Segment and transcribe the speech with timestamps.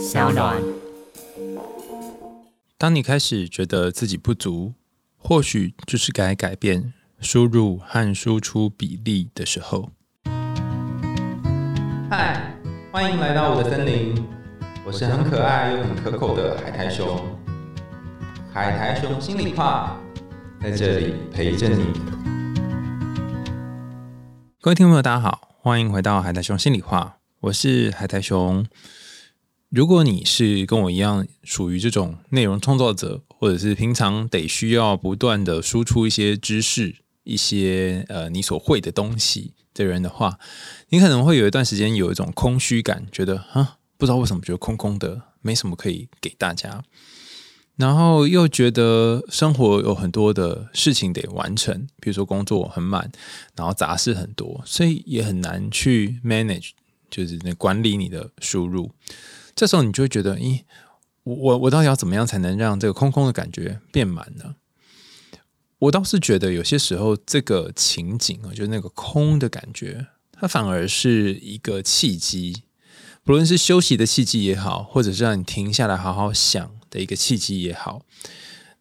[0.00, 0.56] 小暖。
[2.78, 4.72] 当你开始觉得自己不足，
[5.18, 9.90] 或许就是该改变输入和输出比例的时候。
[12.08, 12.56] 嗨，
[12.90, 14.14] 欢迎来到我的森林，
[14.86, 17.20] 我是很可爱又很可口的海苔熊。
[18.50, 20.00] 海苔熊心里话，
[20.62, 21.84] 在这里陪着你。
[24.62, 28.64] 各位听众朋友，大家好，欢迎回到海苔熊心里话，我是海苔熊。
[29.70, 40.40] 如果你是跟我一样属于这种内容创造者，或者是平常得需要不断的输出一些知识、一些呃你所会的东西的人的话，
[40.88, 46.82] 你可能会有一段时间有一种空虚感，觉得啊不知道为什么觉得空空的，没什么可以给大家，
[47.76, 53.08] 然后又觉得生活有很多的事情得完成，比如说工作很满，
[53.54, 56.70] 然后杂事很多，所以也很难去 manage，
[57.08, 58.90] 就是那管理你的输入。
[59.54, 60.62] 这时候你就会觉得，咦，
[61.24, 64.56] 我我我到底要怎么样才能让这个空空的感觉变满呢？
[65.80, 72.64] 我倒是觉得有些时候这个情景啊，就是那个空的感觉，它反而是一个契机，
[73.24, 78.02] 不论是休息的契机也好，或者是让你停下来好好想的一个契机也好。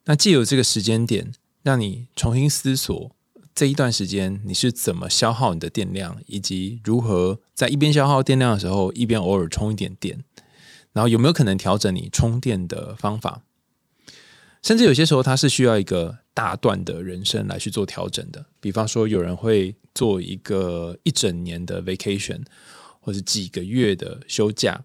[0.05, 1.31] 那既有这个时间点，
[1.63, 3.15] 让你重新思索
[3.55, 10.23] 这一段时间你是怎么消耗你的电量，以及如何在一边消耗电量的时候，一边偶尔充一点电。
[10.99, 13.41] 然后有没有可能调整你充电的方法？
[14.61, 18.45] 甚至有些时候，它是需要一个大段的人生来去做调整的。
[18.59, 22.41] 比方说，有人会做一个一整年的 vacation，
[22.99, 24.83] 或者几个月的休假。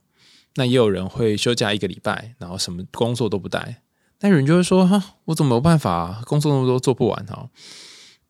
[0.55, 3.83] 那也有人会休假一个礼拜，然后什么工作都不带。
[4.20, 6.23] 但有人就会说：“哈，我怎么有办法？
[6.25, 7.51] 工作那么多做不完哈。”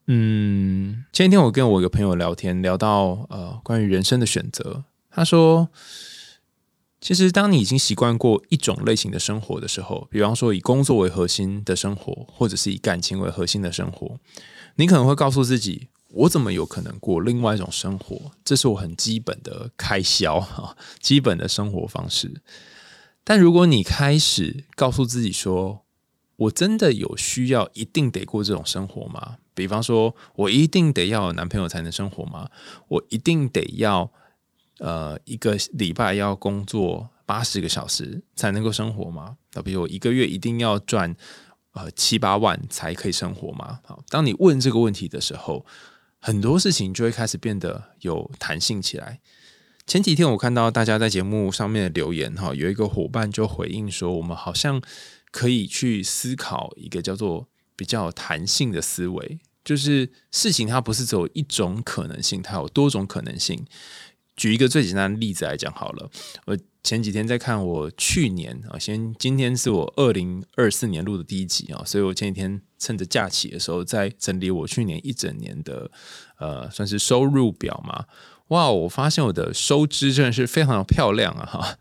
[0.08, 5.68] 嗯，前一天我跟我一个朋友聊天，聊到呃关于人生的选择，他说。
[7.04, 14.18] 其实，当你已经习惯过一种类型的生活的时候，比方说以工作为核心的生活，或者是以感情为核心的生活，
[14.76, 18.32] 你可能会告诉自己：我怎么有可能过另外一种生活？
[18.42, 22.40] 这是我很基本的开销啊， 基本的生活方式。
[23.22, 25.84] 但如果你开始告诉自己说：
[26.36, 29.36] 我真的有需要一定得过这种生活吗？
[29.52, 32.48] 比方说，我一定得要有男朋友才能生活吗？
[32.88, 34.10] 我一定得要？
[34.78, 39.36] 呃，一个礼拜要工作八十个小时才能够生活吗？
[39.52, 41.14] 那比如我一个月一定要赚
[41.72, 43.78] 呃七八万才可以生活吗？
[43.84, 45.64] 好，当你问这个问题的时候，
[46.18, 49.20] 很多事情就会开始变得有弹性起来。
[49.86, 54.82] 前几天我看到大家在节目上面的留言哈，有一个伙伴就回应说，我们好像
[55.30, 57.46] 可以去思考一个叫做
[57.76, 63.64] 比较弹性的思维，就是事情它不是只有一种可能性，它有多种可能性。
[64.36, 66.10] 举一个最简单的例子来讲好了，
[66.46, 75.90] 我前几天在看我去年啊，先今天是我二零二四年录的第一集啊，所以我前几天趁着假期的时候在整理我去年一整年的
[76.38, 78.04] 呃，算是收入表嘛。
[78.48, 81.46] 哇，我发现我的收支真的是非常的漂亮啊！
[81.46, 81.78] 哈，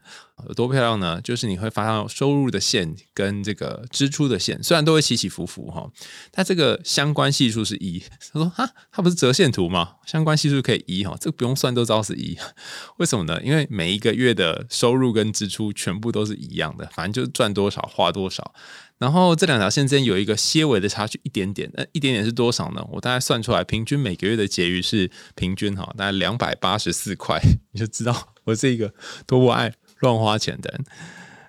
[0.48, 1.22] 有多漂亮呢？
[1.22, 5.90] 就是你会发现收入的线跟这个支出的线，虽然都会起起伏伏哈，
[6.32, 8.00] 它这个相关系数是一。
[8.34, 9.96] 他说哈，它不是折线图吗？
[10.06, 12.38] 相关系数可以一哈，这个不用算都知道是一。
[12.98, 13.42] 为什么呢？
[13.44, 18.54] 因为每一个月的收入跟支出全部都是一样的，反正就是赚多少花多少。
[18.98, 22.86] 然后这两条线之间有一个些微的差距，一点点，那一点点是多少呢？
[22.92, 27.40] 我大概算出来，平均每个月的结余是平均哈，大概两百八十四块，
[27.74, 28.94] 你就知道我是一个
[29.28, 30.86] 多不爱乱花钱的人。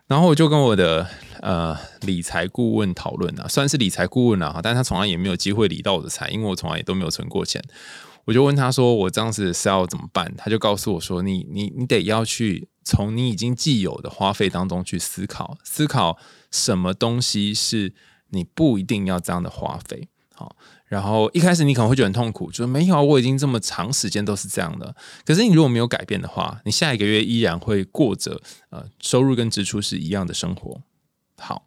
[0.06, 1.06] 然后我就跟我的
[1.40, 7.62] 呃理财顾问讨论啊，算是理财顾问了哈，但他从来也没有机会理到我的财，因为我从来也都没有存过钱。
[8.26, 16.16] 我就问他说：“我这样子是要怎么办？”他就告诉我说：“你你你得要去从你已经既有的花费当中去思考，思考。”
[16.50, 17.92] 什么东西是
[18.30, 20.08] 你不一定要这样的花费？
[20.86, 24.94] 然后一开始你可能会觉得很痛苦，就是没有，我已经这么长时间都是这样的。
[25.24, 28.40] 可是你如果没有改变的话，你下一个月依然会过着
[28.70, 30.80] 呃收入跟支出是一样的生活。
[31.36, 31.66] 好，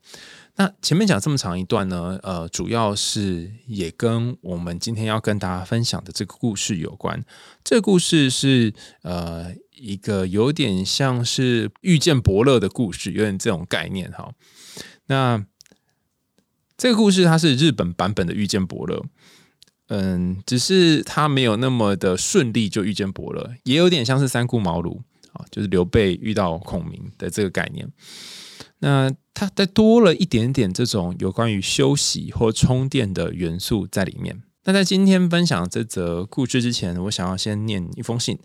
[0.55, 7.23] 那前面讲这么长一段呢，呃，主要是也跟我们今天要跟大家分享的这个故事有关。
[7.63, 14.31] 这个故事是呃一个有点像是遇见伯乐的故事，有点这种概念哈。
[15.07, 15.45] 那
[16.77, 19.03] 这个故事它是日本版本的遇见伯乐，
[19.87, 24.99] 嗯，只是他没有那么的顺利就遇见伯乐，也有点像是三顾茅庐
[25.33, 27.89] 啊，就是刘备遇到孔明的这个概念。
[28.79, 34.43] 那他再多了一点点这种有关于休息或充电的元素在里面。
[34.65, 38.37] 那在今天分享这则故事之前，我想要先念一封信，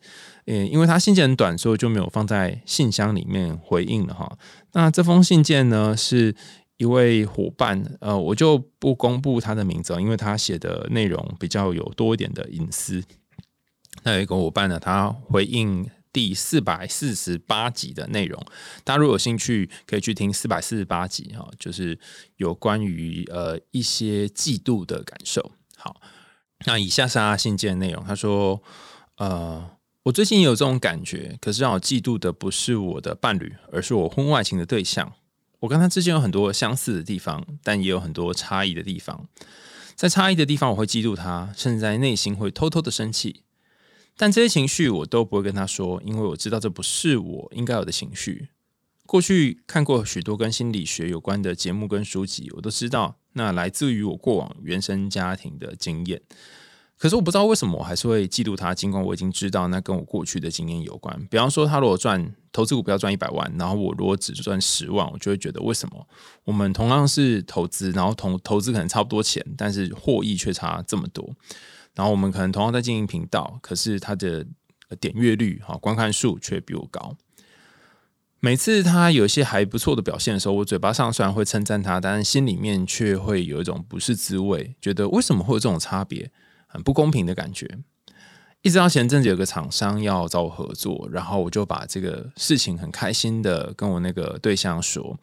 [0.47, 4.39] 嗯，因为他信件很短，所以就没有放在信箱里面回应了哈。
[4.73, 6.35] 那这封信件呢，是
[6.83, 13.03] 一位伙伴，呃，我就不公布他的名字，因为他写的内容比较有多一点的隐私。
[14.03, 15.89] 那有一个伙伴呢，他回应。
[16.15, 18.39] 第四百四十八集的内容，
[18.85, 21.99] 大家如果有兴趣，可以去听四百四十八集哈，就是
[22.37, 25.53] 有关于呃一些嫉妒的感受。
[25.79, 25.97] 好，
[26.67, 28.63] 那以下是他信件内容，他说：
[29.17, 29.71] 呃，
[30.03, 35.15] 我最近也有这种感觉，可是让我嫉妒的不是我的伴侣，而是我婚外情的对象。
[35.63, 39.29] 我跟他之间有很多相似的地方，但也有很多差异的地方。
[39.95, 43.43] 在差异的地方，我会嫉妒他，甚至在内心会偷偷的生气。
[44.17, 48.49] 但这些情绪我都不会跟他说，因为我知道这不是我应该有的情绪。
[49.07, 56.21] 过去看过许多跟心理学有关的节目跟书籍，我都知道那来自于我过往原生家庭的经验。
[57.03, 61.27] 可是我不知道为什么我还是会嫉妒他，尽管我已经知道那跟我过去的经验有关。
[61.29, 66.07] 比方说，他如果赚投资股票赚一百万，然后我如果只赚十万，我就会觉得为什么
[66.45, 71.29] 我们同样是投资，然后同投资可能差不多钱，但是获益却差这么多。
[71.97, 74.47] 然后我们可能同样在经营频道，可是他的
[75.01, 77.17] 点阅率、哈观看数却比我高。
[78.39, 86.31] 每次他有一些还不错的表现的时候，我嘴巴上虽然会称赞他，但是心里面却会有一种不是滋味，觉得为什么会有这种差别，
[86.73, 87.79] 很不公平的感觉。
[88.63, 95.19] 一直到前阵子有个厂商要找我合作，然后我就把这个事情很开心的跟我那个对象说，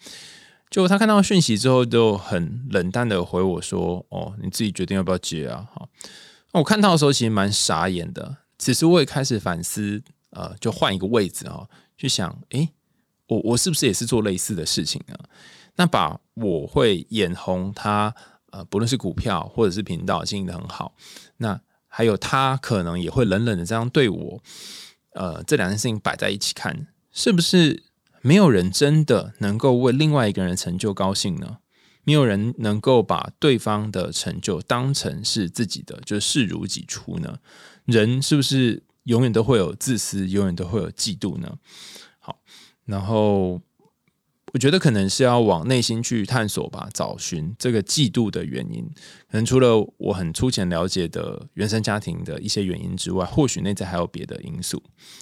[0.69, 5.89] 就他看到讯息之后，就很冷淡的回我说：“哦，你自己决定要不要接啊。”好。
[6.51, 12.69] 我看到的时候其实蛮傻眼的，此时我也开始反思，呃，就换一个位置啊，去想，诶，
[13.27, 15.15] 我我是不是也是做类似的事情呢？
[15.75, 18.13] 那把我会眼红他，
[18.51, 20.95] 呃，不论是股票或者是频道经营的很好，
[21.37, 24.41] 那还有他可能也会冷冷的这样对我，
[25.13, 27.83] 呃，这两件事情摆在一起看，是不是
[28.21, 31.57] 没有人真的能够为另外一个人成就高兴呢？
[32.03, 37.37] 没有人能够把对方的成就当成是自己的，就视如己出呢？
[37.85, 41.57] 人是不是永远都会有自私，永远都会有嫉妒呢？
[42.17, 42.39] 好，
[42.85, 43.61] 然后
[44.53, 48.83] 我觉得可能是要往内心去探索吧，找寻这个嫉妒的原因。
[49.29, 54.81] 可能除了我很粗浅了解的原生家庭的一些原因之外，或许内在还有别的因素。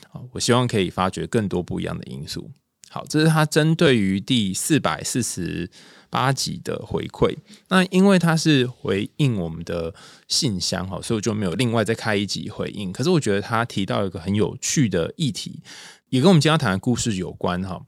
[0.09, 2.49] 好，我希望可以发掘更多不一样的因素。
[2.89, 5.69] 好，这是他针对于第四百四十。
[6.09, 7.35] 八集的回馈，
[7.67, 9.93] 那因为它是回应我们的
[10.29, 12.93] 信箱哈，所以我就没有另外再开一集回应。
[12.93, 15.61] 可是我觉得他提到一个很有趣的议题，
[16.07, 17.85] 也跟我们今天要谈的故事有关哈。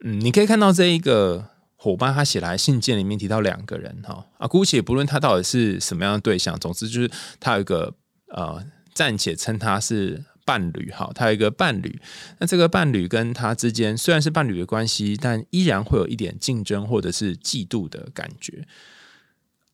[0.00, 7.94] 嗯，你可以看到这一个伙伴他写来信件里面提到两个人哈啊，姑且不论他到底是什么样的对象，总之就是他有一个
[8.28, 10.24] 呃，暂且称他是。
[10.46, 11.98] 伴侣哈，他有一个伴侣，
[12.38, 18.68] 那这个伴侣跟他之间虽然是伴侣的关系，但依然会有一点竞争或者是嫉妒的感觉，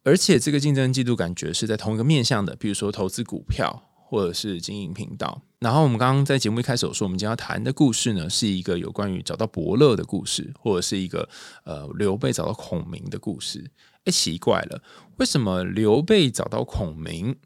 [0.05, 5.41] 而且这个竞争嫉妒感觉是在同一个面向的，比如说投资股票或者是经营频道。
[5.61, 11.29] 然后我们刚刚在节目一开始有说，我们今天要谈的故事呢，是一个有关于找到伯乐的故事，或者是一个
[11.65, 13.71] 呃刘备找到孔明的故事。
[14.05, 14.83] 哎，奇怪了，
[15.19, 17.37] 为什么刘备找到孔明？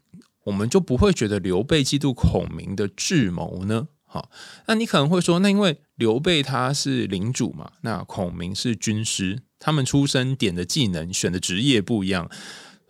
[0.45, 3.89] 我们就不会觉得刘备嫉妒孔明的智谋呢？
[4.03, 4.31] 好，
[4.67, 12.31] 那你可能会说，那因为刘备他是领主嘛，那孔明是军师，他们出生点的技能选的职业不一样，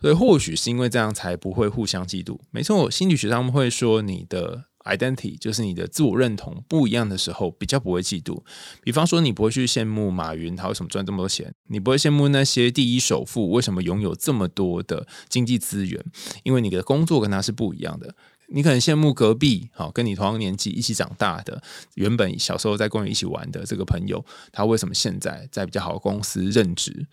[0.00, 2.38] 所以或许是因为这样才不会互相嫉妒。
[2.50, 4.64] 没错，心理学上会说你的。
[4.86, 8.40] identity 就是你的自我认同不一样的时候，比较不会嫉妒。
[8.84, 16.04] 比方说，你不会去羡慕马云他为什么赚这么多钱，你不会羡慕那些第一首富为什么拥有这么多的经济资源，
[16.44, 18.14] 因为你的工作跟他是不一样的。
[18.46, 21.60] 你可能羡慕隔壁，好跟你同样年纪一起长大的，
[21.94, 27.08] 原本小时候在公园一起玩的这个朋友，他为什么现在在比较好的公司任职？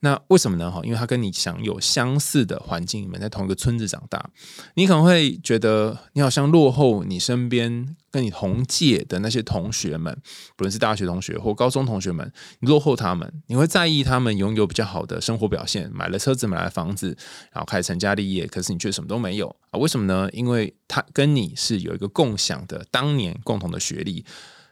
[0.00, 0.70] 那为什么呢？
[0.70, 4.30] 哈，因为他跟你享有相似的环境，你们在同一个村子长大，
[4.74, 10.14] 你可能会觉得你好像落后你身边跟你同届的那些同学们，
[10.54, 17.16] 不论是大学同学或高中同学们，你落后他们，你会在意他们拥有比较好的生活表现，买了车子，买了房子，
[17.50, 19.78] 然后开始成家立业，可是你却什么都没有啊？
[19.78, 20.28] 为什么呢？
[20.32, 24.24] 因为他跟你是有一个共享的当年共同的学历。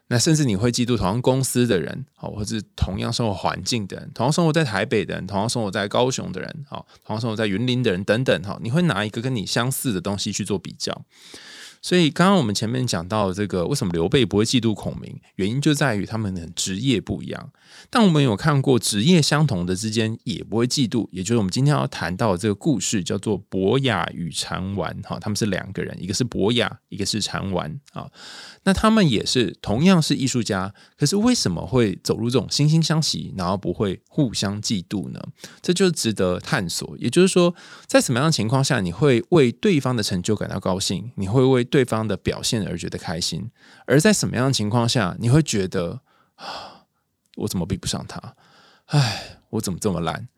[0.09, 11.05] 那甚至你会嫉妒同样公司的人，好，或是同样生活环境的人，同样生活在台北的人，同样生活在高雄的人，好，同样生活在云林的人等等，哈，你会拿一个跟你相似的东西去做比较。
[11.85, 15.21] 所以刚刚我们前面讲到这个，为什么刘备不会嫉妒孔明？
[15.35, 17.51] 原因就在于他们的职业不一样。
[17.91, 24.99] 但我们有看过职业相同的之间也不会嫉妒，也就是我们今天要谈到的这个故事，叫做伯雅与禅丸。
[25.03, 27.79] 哈，他们是两个人，一个是伯雅，一个是禅丸。
[27.93, 28.11] 啊，
[28.63, 35.21] 那他们也是同样是艺术家，可是为什么会走入这种惺惺相惜，然后不会互相嫉妒呢？
[35.61, 36.97] 这就值得探索。
[36.97, 37.55] 也就是说，
[37.87, 41.13] 在什么样的情况下，你会为对方的成就感到高兴？
[41.17, 43.51] 你会为对方的表现而觉得开心？
[43.85, 46.03] 而在什么样的情况下，你会觉得
[46.37, 46.85] 啊？
[47.39, 48.37] 我怎么比不上他？
[48.85, 50.29] 唉，我怎么这么烂？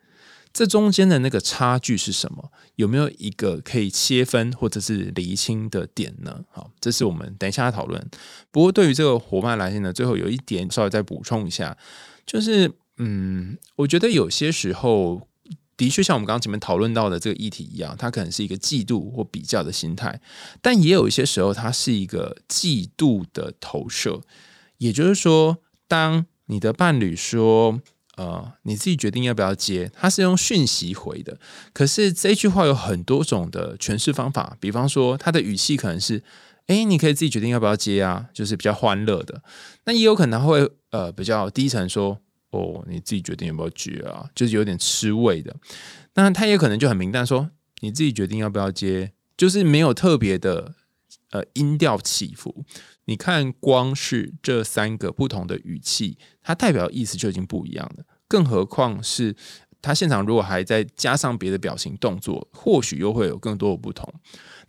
[0.50, 2.50] 这中间的那个差距是什么？
[2.76, 6.42] 有没有一个可以切分或者是厘清的点呢？
[6.50, 8.02] 好，这是我们等一下讨论。
[8.50, 11.76] 不过对于这个伙伴来信呢，最后有一点稍微再补充一下，
[12.24, 15.28] 就是嗯，我觉得有些时候
[15.76, 20.20] 的确像我们刚刚前面讨论到的这个议题一样，它可能是一个嫉妒或比较的心态，
[20.62, 24.20] 但也有一些时候，它是一个嫉妒的投射。
[24.78, 27.80] 也就是说，当你的伴侣说
[28.16, 31.38] ：“呃，你自己决定要不要接。”他是用讯息回的，
[31.72, 34.56] 可是这句话有很多种的诠释方法。
[34.60, 36.22] 比方说，他的语气可能是
[36.68, 39.42] ：“哎，你可以自己决定要不要接啊。”就是比较欢乐的。
[39.84, 42.18] 那也有可能会呃比较低沉说
[42.50, 45.54] ：“哦，你自己决定要不要接啊。”就是有点吃味的。
[46.14, 47.50] 那他也可能就很明淡说
[47.80, 50.74] ：“你自己决定要不要接。”就是没有特别的
[51.30, 52.64] 呃音调起伏。
[53.04, 58.04] 你看，光是这三个不同的语气，它代表意思就已经不一样了。
[58.26, 59.36] 更何况是
[59.82, 64.12] 他现场如果还再加上别的表情动作，或许又会有更多的不同。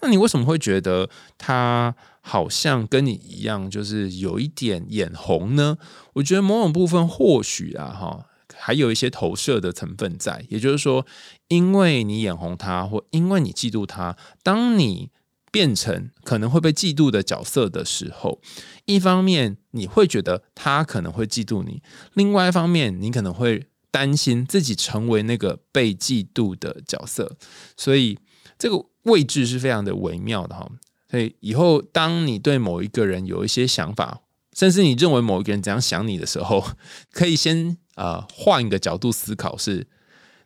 [0.01, 5.77] 那你为什么会觉得他好像跟你一样，就是有一点眼红呢？
[6.13, 8.25] 我觉得某种部分或许啊，哈，
[8.55, 10.45] 还有一些投射的成分在。
[10.49, 11.05] 也就是说，
[11.47, 15.09] 因为你眼红他，或因为你嫉妒他，当你。
[15.49, 18.41] 变成可能会被嫉妒的角色的时候，
[18.85, 21.81] 一方面你会觉得他可能会嫉妒你，
[22.13, 27.37] 另外一方面你可能会担心自己成为那个被嫉妒的角色，
[27.77, 28.19] 所以
[28.59, 30.69] 这个位置是非常的微妙的哈。
[31.09, 34.21] 所以以后当你对某一个人有一些想法，
[34.53, 36.63] 甚至你认为某一个人怎样想你的时候，
[37.11, 39.87] 可以先啊换一个角度思考，是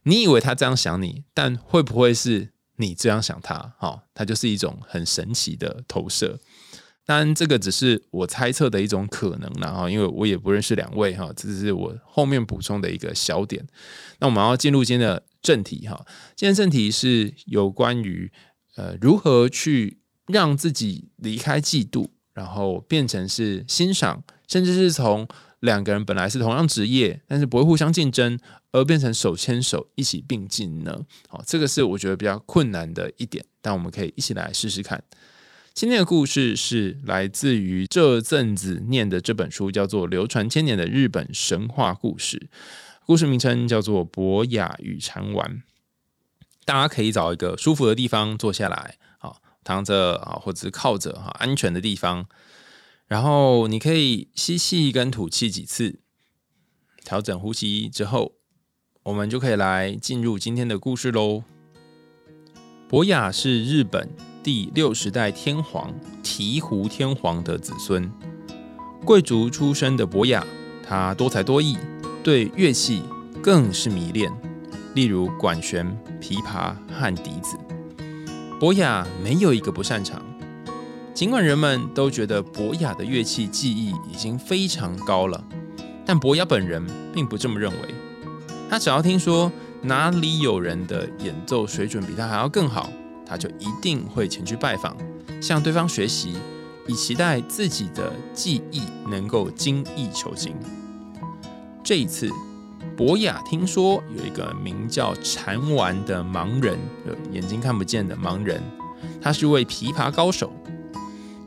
[0.04, 2.50] 你以为他这样想你，但会不会是？
[2.78, 6.40] 你这样想他，哈，他就是一种很神奇的投射。
[7.06, 13.64] 当然，这个只是我猜测的一种可能了哈，因为我也不认识两位哈，这是我后面补充的一个小点。
[14.18, 16.04] 那我们要进入今天的正题哈，
[16.36, 18.32] 今天正题是有关于
[18.82, 25.28] 呃如何去让自己离开嫉妒，然后变成是欣赏，甚至是从。
[25.62, 28.40] 两个人本来是同样职业，但是不会互相竞争，
[28.72, 31.06] 而变成手牵手一起并进呢？
[31.28, 35.04] 好，这个是我觉得比较困难的一点，但我们可以一起来试试看。
[35.76, 42.40] 今天的故事是来自于这阵子念的这本书，叫做《流传千年的日本神话故事》，
[43.06, 45.48] 故事名称叫做《博雅与禅丸》。
[46.72, 52.26] 大家可以找一个舒服的地方坐下来，好，躺着啊，或者是靠着哈，安全的地方。
[53.08, 56.00] 然后你可以吸气跟吐气几次，
[57.04, 58.36] 调整呼吸之后，
[59.04, 61.44] 我们就可以来进入今天的故事喽。
[62.88, 64.10] 博雅是日本
[64.42, 68.10] 第六十代天皇醍醐天皇的子孙，
[69.04, 70.48] 贵族出身的博雅，
[70.88, 71.78] 他多才多艺，
[72.24, 73.04] 对乐器
[73.44, 74.32] 更是迷恋，
[74.94, 75.86] 例如管弦、
[76.20, 77.58] 琵琶和笛子，
[78.60, 80.22] 博雅没有一个不擅长。
[81.14, 85.44] 尽管人们都觉得博雅的乐器技艺已经非常高了，
[86.06, 87.78] 但博雅本人并不这么认为。
[88.70, 92.90] 他只要听说哪里有人的演奏水准比他还要更好，
[93.26, 94.96] 他就一定会前去拜访，
[95.42, 96.36] 向对方学习，
[96.88, 100.56] 以期待自己的技艺能够精益求精。
[101.84, 102.30] 这一次，
[102.96, 106.78] 博雅听说有一个名叫禅丸的盲人，
[107.32, 108.62] 眼睛看不见的盲人，
[109.22, 110.52] 他是位琵琶高手。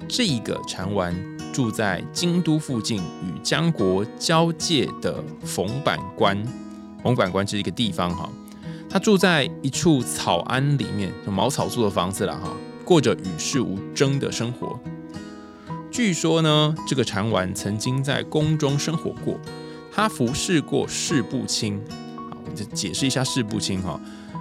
[0.09, 1.15] 这一个禅丸
[1.53, 6.43] 住在京都附近与江国交界的冯板关，
[7.03, 8.29] 冯板关是一个地方哈。
[8.91, 12.51] 他住在一处草庵里面，就茅草做的房子了哈，
[12.85, 14.79] 过着与世无争的生活。
[15.91, 19.39] 据说呢，这个禅丸曾经在宫中生活过，
[19.95, 21.81] 他服侍过侍部清。
[22.31, 24.01] 好，我就解释一下侍部清哈。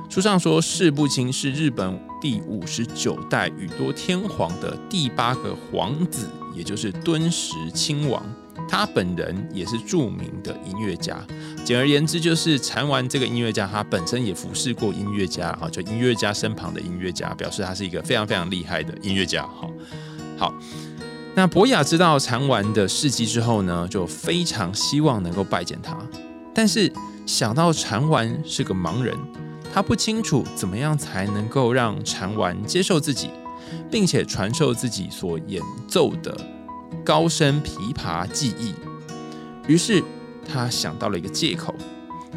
[0.10, 8.24] 书上说，世部清是日本第五十九代宇多天皇的第八个皇子，也就是敦实亲王。
[8.70, 11.20] 他本人也是著名的音乐家。
[11.64, 19.44] 简而言之，就是禅丸这个音乐家，他本身也服侍过音乐家啊，就音乐家身旁的音乐家，表示他是一个非常非常厉害的音乐家。
[19.44, 19.72] 好，
[20.38, 20.54] 好，
[21.36, 25.98] 那博雅知道禅丸的事迹之后呢，就非常希望能够拜见他，
[26.54, 26.94] 但是
[27.26, 29.18] 想到禅丸是个盲人，
[29.74, 33.32] 他不清楚怎么样才能够让禅丸接受自己，
[33.90, 36.38] 并且传授自己所演奏的
[37.04, 38.76] 高深琵琶技艺。
[39.68, 40.04] 于是
[40.48, 41.74] 他想到了一个借口，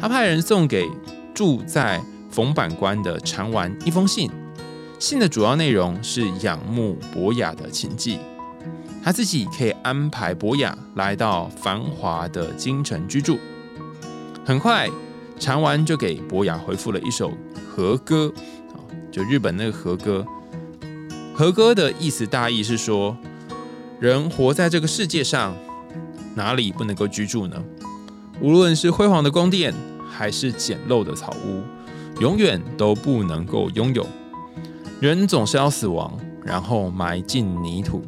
[0.01, 0.89] 他派人送给
[1.35, 2.01] 住在
[2.31, 4.31] 冯板关的禅丸一封信。
[4.97, 8.17] 信的主要内容是仰慕博雅的琴技，
[9.07, 13.39] 他自己可以安排博雅来到繁华的京城居住。
[14.43, 14.89] 很快，
[15.39, 17.31] 禅丸就给博雅回复了一首
[17.69, 18.29] 和歌，
[18.73, 18.75] 啊，
[19.09, 20.25] 就日本那个和歌。
[21.33, 23.15] 和歌的意思大意是说，
[24.01, 25.55] 人活在这个世界上，
[26.35, 27.63] 哪里不能够居住呢？
[28.41, 29.73] 无论是辉煌的宫殿，
[30.11, 31.63] 还是简陋的草屋，
[32.19, 34.05] 永远都不能够拥有。
[34.99, 36.11] 人总是要死亡，
[36.43, 38.03] 然后埋进泥土，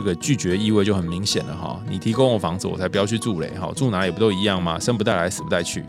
[0.00, 1.78] 这个拒绝意味就很明显了哈。
[1.86, 3.70] 你提供我房子，我才不要去住嘞哈。
[3.76, 4.80] 住哪里不都一样吗？
[4.80, 5.84] 生不带来，死不带去。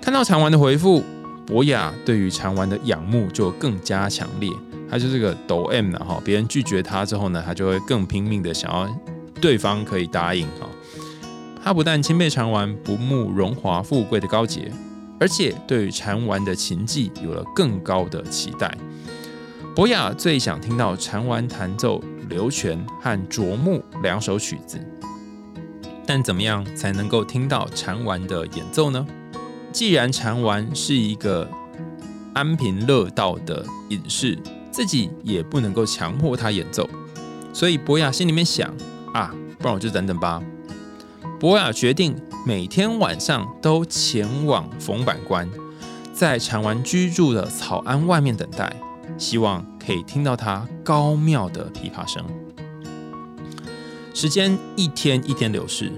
[0.00, 1.02] 看到长丸的回复，
[1.44, 4.48] 博雅对于长丸的仰慕就更加强烈。
[4.88, 8.88] 他就是个抖 M 的哈，别人拒绝他之后呢，他就会更拼命的想要
[9.40, 10.68] 对方可以答应哈。
[11.64, 14.70] 他不但钦佩长丸不慕荣华富贵的高洁。
[15.18, 18.72] 而且对于禅丸的琴技有了更高的期待。
[19.74, 21.98] 博雅最想听到禅丸弹奏
[22.32, 24.80] 《流泉》和《啄木》两首曲子，
[26.06, 29.06] 但怎么样才能够听到禅丸的演奏呢？
[29.70, 31.48] 既然禅丸是一个
[32.34, 34.38] 安贫乐道的隐士，
[34.70, 36.88] 自己也不能够强迫他演奏，
[37.52, 38.68] 所以博雅心里面想：
[39.14, 40.42] 啊，不然我就等等吧。
[41.38, 42.16] 博雅决定。
[42.44, 45.48] 每天晚上都前往冯板关，
[46.12, 48.74] 在禅丸居住的草庵外面等待，
[49.18, 52.24] 希望可以听到他高妙的琵琶声。
[54.14, 55.90] 时间一天一天流逝，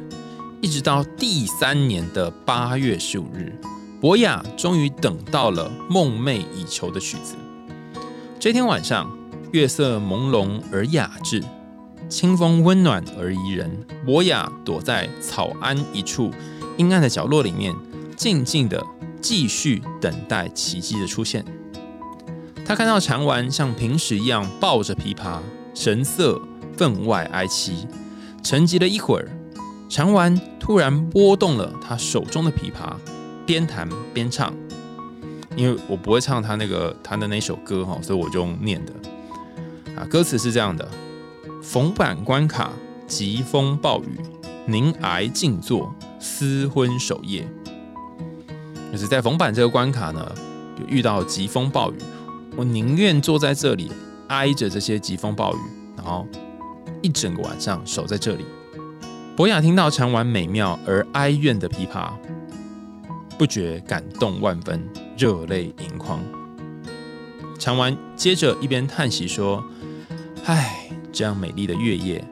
[0.60, 3.52] 一直到第三年的八月十五日，
[4.00, 7.34] 博雅终于等到了梦寐以求的曲子。
[8.38, 9.10] 这天晚上，
[9.52, 11.42] 月色朦胧而雅致。
[12.06, 16.30] 清风温暖而宜人，博雅躲在草庵一处
[16.76, 17.74] 阴暗的角落里面，
[18.14, 18.84] 静静的
[19.22, 21.42] 继续等待奇迹的出现。
[22.64, 25.38] 他看到禅丸像平时一样抱着琵琶，
[25.74, 26.40] 神色
[26.76, 27.86] 分外哀戚。
[28.42, 29.28] 沉寂了一会儿，
[29.88, 32.94] 禅丸突然拨动了他手中的琵琶，
[33.44, 34.52] 边弹边唱。
[35.56, 38.92] 因为我不会唱他那个弹的那首歌哈，所以我就念的。
[39.94, 40.88] 啊，歌词是这样的。
[41.62, 42.72] 逢板关卡，
[43.06, 44.18] 疾风暴雨，
[44.66, 47.46] 宁挨静坐，思昏守夜。
[48.90, 50.32] 就是在逢板这个关卡呢，
[50.78, 51.96] 就遇到疾风暴雨，
[52.56, 53.90] 我宁愿坐在这里，
[54.28, 55.58] 挨着这些疾风暴雨，
[55.96, 56.26] 然后
[57.02, 58.44] 一整个晚上守在这里。
[59.36, 62.12] 博雅听到唱完美妙而哀怨的琵琶，
[63.36, 64.82] 不觉感动万分，
[65.16, 66.20] 热泪盈眶。
[67.58, 69.64] 唱完，接着一边叹息说
[70.46, 70.80] ：“唉。”
[71.14, 72.24] 这样美丽的月夜，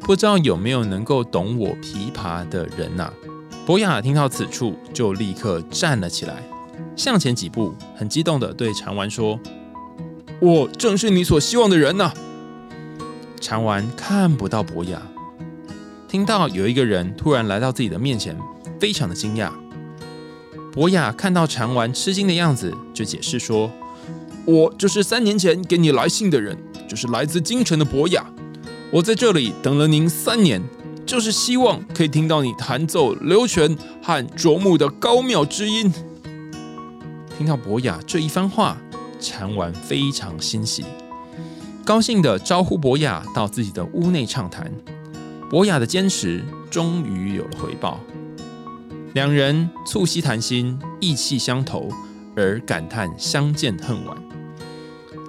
[0.00, 3.08] 不知道有没有能够懂我琵琶的人呐？
[3.64, 6.42] 博雅听到此处，就立刻站了起来，
[6.96, 9.38] 向前几步，很激动的对禅丸说
[10.44, 12.12] ：“我正是你所希望的人呐！”
[13.40, 15.00] 禅丸看不到博雅，
[16.06, 18.36] 听到有一个人突然来到自己的面前，
[18.78, 19.50] 非常的惊讶。
[20.70, 23.70] 博雅看到禅丸吃惊的样子，就解释说
[24.44, 26.54] ：“我就是三年前给你来信的人。”
[26.86, 28.26] 就是来自京城的博雅，
[28.90, 30.62] 我在这里等了您三年，
[31.06, 35.90] 就是希望可以听到你弹奏流泉和啄木的高妙之音。
[37.38, 38.76] 听到博雅这一番话，
[39.24, 40.84] 禅丸非常欣喜，
[41.82, 44.70] 高兴的招呼博雅到自己的屋内畅谈。
[45.48, 47.98] 博雅的坚持终于有了回报，
[49.14, 51.88] 两人促膝谈心，意气相投，
[52.36, 54.14] 而感叹相见恨晚。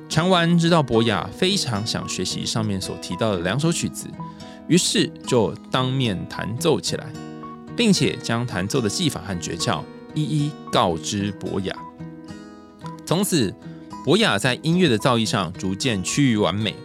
[0.10, 4.08] 禅丸知道博雅非常想学习上面所提到的两首曲子，
[4.67, 7.05] 于是就当面弹奏起来，
[7.77, 9.81] 并且将弹奏的技法和诀窍
[10.13, 11.73] 一一告知博雅。
[13.05, 13.53] 从此，
[14.05, 16.75] 博雅在音乐的造诣上逐渐趋于完美。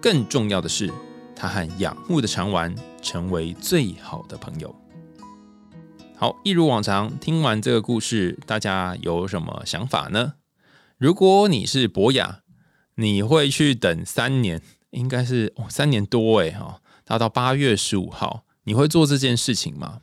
[0.00, 0.88] 更重要的是，
[1.34, 4.72] 他和仰慕的禅丸成为最好的朋友。
[6.14, 10.34] 好，一如往常，听完这个故事，大家有什么想法呢？
[10.96, 12.42] 如果你是博雅，
[12.94, 20.02] 你会去等三年，应该是哦三年多哎哈，达到八月十五号，你会做这件事情吗？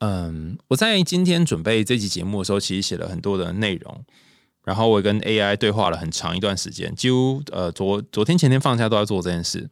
[0.00, 4.04] 嗯，我在今天准备这期节目的时候，其实写了很多的内容。
[4.64, 9.68] 然后我跟 AI 对话了很长一段时间，几乎呃昨昨天前天放假都在做这件事。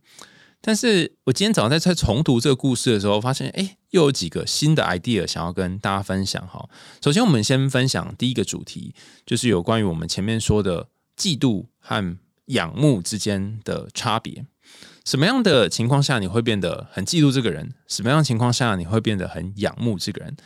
[0.62, 6.68] 但是我今天早上在在重读这个故事的时候，发现哎，又有几个新的 idea 想要跟大家分享哈。
[7.02, 14.44] 首先，我们先分享第一个主题，就是有关于我们前面说的嫉妒和仰慕之间的差别。
[15.06, 17.72] 什么样的情况下你会变得很嫉妒这个人？
[17.88, 20.36] 什么样的情况下你会变得很仰慕这个人？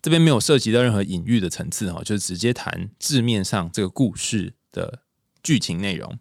[0.00, 5.02] 这边没有涉及到任何隐喻的层次哈，就是直接谈字面上这个故事的
[5.42, 6.18] 剧情内容。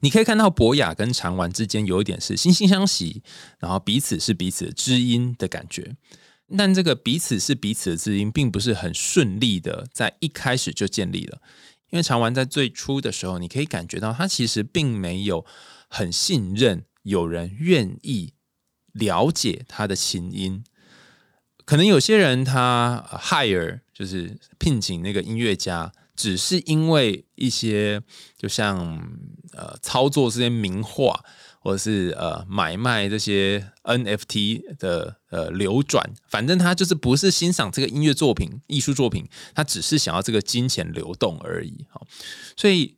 [0.00, 3.22] 你可以看到博雅跟长丸之间有一点是惺惺相惜，
[3.58, 5.96] 然后彼此是彼此的知音的感觉。
[6.56, 11.42] 但这个彼此是彼此的知音，并不是很顺利的在一开始就建立了。
[11.90, 15.44] 因为长丸在最初的时候，你可以感觉到他其实并没有
[15.88, 18.32] 很信任有人愿意
[18.92, 20.64] 了解他的琴音。
[21.68, 25.92] 可能有些人他 hire 就是聘请那个音乐家。
[26.16, 28.02] 只是因为一些，
[28.36, 28.76] 就像
[29.52, 31.22] 呃操作这些名画，
[31.60, 41.86] 或者是呃买卖这些 NFT 的呃流转，反正他就是不是欣赏这个音乐作品、艺术作品，他只是想要这个金钱流动而已。
[41.88, 42.04] 好，
[42.56, 42.96] 所以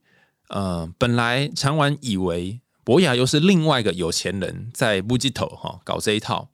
[0.49, 6.49] 呃本来常玩以为博雅又是另外一个有钱人在木吉头哈搞这一套，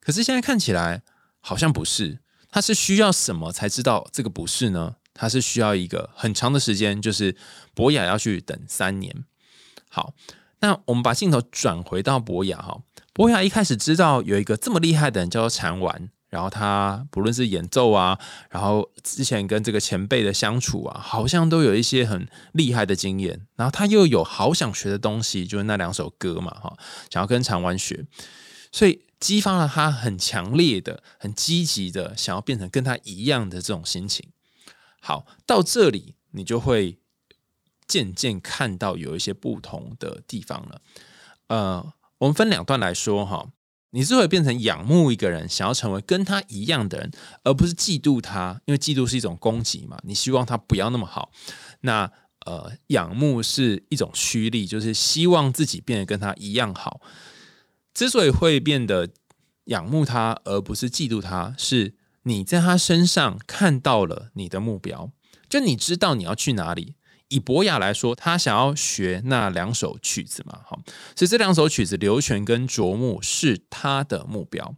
[0.00, 1.02] 可是现在看起来
[1.48, 2.18] 好像不是，
[2.50, 4.96] 他是需要什么才知道这个不是呢？
[5.14, 7.36] 他是需要一个很长的时间，就是
[7.72, 9.24] 博雅要去等三年。
[9.88, 10.12] 好，
[10.58, 12.82] 那我们把镜头转回到博雅哈，
[13.12, 18.18] 博雅一开始知道有一个这么厉害的人叫做禅丸，然后他不论是演奏啊，
[18.50, 26.76] 然后之前跟这个前辈的相处啊，好像都有一些很厉害的经验，然后他又有好想学的东西，就是那两首歌嘛哈，
[27.08, 28.04] 想要跟禅丸学，
[28.72, 34.28] 所以激发了他很强烈的、很积极的想要变成跟他一样的这种心情。
[35.00, 36.98] 好，到这里你就会
[37.86, 40.80] 渐渐看到有一些不同的地方了。
[41.48, 43.50] 呃，我们分两段来说哈。
[43.90, 47.10] 你是会变成仰慕一个人，想要成为跟他一样的人，
[47.44, 49.96] 而不是嫉妒他，因为嫉妒是一种攻击嘛。
[50.02, 51.30] 你希望他不要那么好。
[51.80, 52.10] 那
[52.44, 57.00] 呃，仰慕是一种趋利，就是希望自己变得跟他一样好。
[57.96, 59.08] 之所以会变得
[59.64, 61.94] 仰慕他，而不是嫉妒他，是。
[62.24, 65.12] 你在他身上看到了你的目标，
[65.48, 66.96] 就你知道你要去哪里。
[67.28, 70.82] 以博雅来说，他想要学那两首曲子嘛，好，
[71.14, 74.74] 所以这两首曲子流泉跟啄木是他的目标。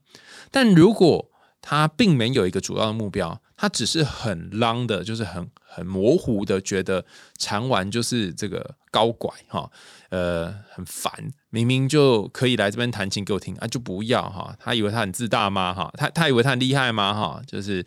[0.50, 1.30] 但如果
[1.62, 7.06] 他并没有一个主要的目标，他只是很浪的，就是很很模糊的，觉得
[7.38, 9.70] 弹完就是这个高拐哈，
[10.10, 11.12] 呃，很烦。
[11.50, 14.54] 明明就可以来这边弹琴给我听啊，就不要哈。
[14.58, 15.72] 他以为他很自大吗？
[15.74, 17.14] 哈，他他以为他很厉害吗？
[17.14, 17.84] 哈，就是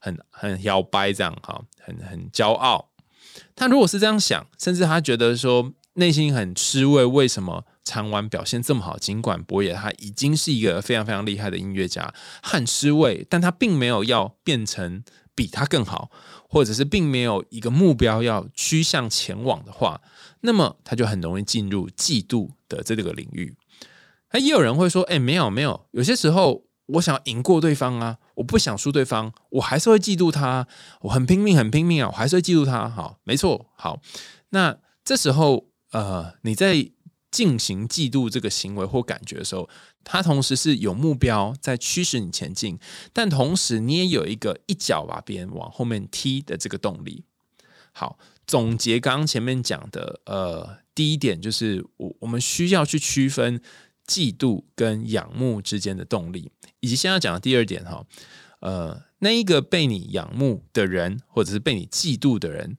[0.00, 2.90] 很很摇摆这样哈，很很骄傲。
[3.56, 7.64] 他如果是这样想，甚至他觉得说内心很吃味，为什么？
[7.86, 16.10] 唱完表现这么好，尽管博野他已经是一个非常非常厉害的音乐家，很失位，但他并没有要变成比他更好，
[16.48, 20.00] 或者是并没有一个目标要趋向前往的话，
[20.44, 23.56] 那么他就很容易进入嫉妒的这个领域。
[24.32, 30.66] 那也有人会说：“哎，没有没有，有些时候我想要赢过对方啊，我不想输对方，我还是会嫉妒他，
[31.00, 34.00] 我很拼命很拼命啊，我还是会嫉妒他。”好，没错，好，
[34.50, 36.90] 那这时候呃，你在。
[37.34, 39.68] 进行嫉妒这个行为或感觉的时候，
[40.04, 42.78] 他同时是有目标在驱使你前进，
[43.12, 47.24] 但同时你也有一个一脚把别人往后面踢的这个动力。
[47.96, 53.60] 好，总结刚刚前面讲的，呃，第一点就是我我们需要去区分
[54.04, 58.04] 嫉妒跟仰慕之间的动力，以及现在讲的第二点哈，
[58.58, 62.76] 呃，那一个被你仰慕的人或者是被你嫉妒的人，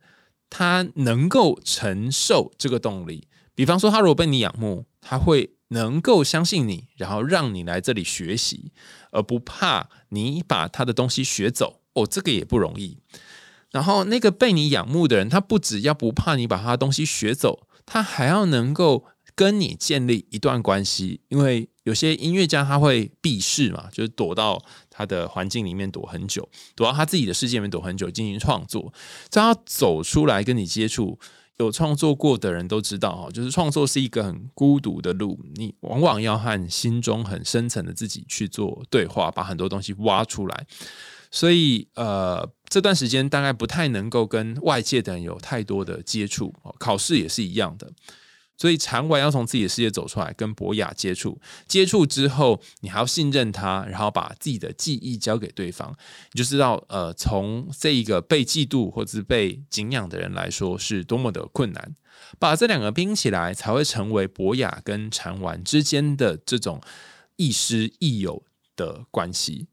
[0.49, 3.30] 他能够承受这个动力。
[3.56, 8.73] 比方说，他如果被你仰慕，他会能够相信你，然后让你来这里学习，
[9.12, 11.80] 而不怕你把他的东西学走。
[11.93, 12.97] 哦，这个也不容易。
[13.75, 19.03] 然后，那个被你仰慕的人，他不只要不怕你把他的东西学走，他还要能够
[19.35, 21.19] 跟你建立一段关系。
[21.27, 28.93] 因为有些音乐家他会避世嘛，就是躲到他的环境里面躲很久，躲到他自己的世界里面躲很久进行创作，
[29.27, 31.19] 在他走出来跟你接触。
[31.57, 40.67] 有创作过的人都知道哈，就是创作是一个很孤独的路，你往往要和心中很深层的自己去做对话，把很多东西挖出来。
[41.35, 46.53] 所以呃，这段时间大概不太能够跟外界的人有太多的接触。
[46.79, 47.91] 考试也是一样的。
[48.55, 51.37] 所以禅丸要从自己的世界走出来，跟博雅接触。
[51.67, 55.93] 接触之后，你还要信任他，然后把自己的记忆交给对方，
[56.31, 61.97] 你就知道，呃，从这一个被嫉妒或者是被敬仰的人来说，是多么的困难。
[62.39, 66.79] 把这两个拼起来，才会成为博雅跟禅丸之间的这种
[67.35, 68.41] 亦师亦友
[68.77, 69.67] 的关系。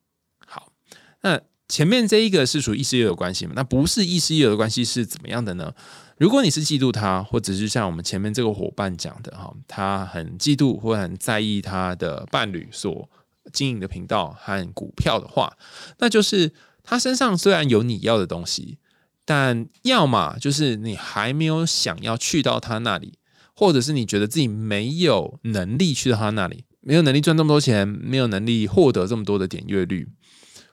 [0.44, 0.72] 好，
[1.20, 1.40] 那
[1.72, 3.54] 前面这一个是属于亦师亦友关系嘛？
[3.56, 5.72] 那不是亦师亦友的关系是怎么样的呢？
[6.18, 13.08] 如果你是嫉妒他，或者是像我们前面这个伙伴讲的哈，他很嫉妒或很在意他的伴侣所
[13.54, 15.56] 经营的频道和股票的话，
[15.96, 18.76] 那就是他身上虽然有你要的东西，
[19.24, 23.14] 但要么就是你还没有想要去到他那里，
[23.56, 30.06] 或者是你觉得自己没有能力去到他那里，没有能力赚这么多钱，没有能力获得这么多的点阅率，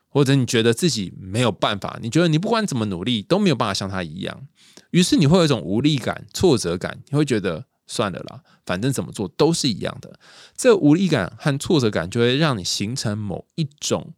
[0.10, 4.48] 或者你觉得自己没有办法，你觉得你不管怎么努力都没有办法像他一样。
[4.92, 10.20] 于是你会有一种无力感、挫折感，你会觉得算了啦，反正怎么做都是一样的。
[10.58, 14.14] 这无力感和挫折感就会让你形成某一种